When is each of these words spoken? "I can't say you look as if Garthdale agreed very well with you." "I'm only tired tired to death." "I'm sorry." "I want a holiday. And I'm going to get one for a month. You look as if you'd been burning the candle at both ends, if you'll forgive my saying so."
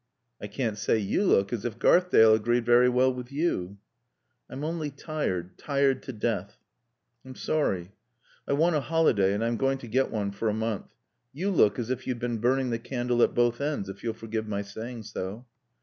"I 0.41 0.47
can't 0.47 0.79
say 0.79 0.97
you 0.97 1.23
look 1.25 1.53
as 1.53 1.63
if 1.63 1.77
Garthdale 1.77 2.33
agreed 2.33 2.65
very 2.65 2.89
well 2.89 3.13
with 3.13 3.31
you." 3.31 3.77
"I'm 4.49 4.63
only 4.63 4.89
tired 4.89 5.59
tired 5.59 6.01
to 6.01 6.11
death." 6.11 6.57
"I'm 7.23 7.35
sorry." 7.35 7.91
"I 8.47 8.53
want 8.53 8.75
a 8.75 8.81
holiday. 8.81 9.31
And 9.31 9.45
I'm 9.45 9.57
going 9.57 9.77
to 9.77 9.87
get 9.87 10.09
one 10.09 10.31
for 10.31 10.49
a 10.49 10.55
month. 10.55 10.87
You 11.33 11.51
look 11.51 11.77
as 11.77 11.91
if 11.91 12.07
you'd 12.07 12.17
been 12.17 12.39
burning 12.39 12.71
the 12.71 12.79
candle 12.79 13.21
at 13.21 13.35
both 13.35 13.61
ends, 13.61 13.89
if 13.89 14.03
you'll 14.03 14.15
forgive 14.15 14.47
my 14.47 14.63
saying 14.63 15.03
so." 15.03 15.45